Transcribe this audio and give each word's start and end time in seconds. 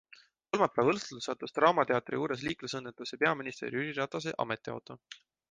Kolmapäeva 0.53 0.93
õhtul 0.93 1.19
sattus 1.25 1.53
Draamateatri 1.59 2.17
juures 2.21 2.47
liiklusõnnetusse 2.47 3.21
peaminister 3.27 3.79
Jüri 3.79 3.93
Ratase 4.01 4.35
ametiauto. 4.47 4.99